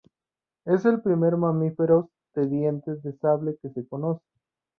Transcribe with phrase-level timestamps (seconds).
[0.65, 4.25] Es el primer mamíferos de dientes de sable que se conoce.